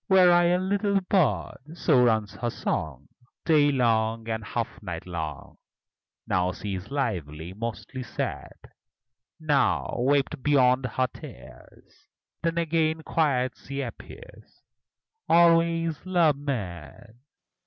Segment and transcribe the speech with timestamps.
[0.09, 3.07] "Were I a little bird!" so runs her song,
[3.45, 5.59] Day long, and half night long.
[6.25, 8.55] Now she is lively, mostly sad,
[9.39, 12.07] Now, wept beyond her tears;
[12.41, 14.63] Then again quiet she appears,
[15.29, 17.19] Always love mad.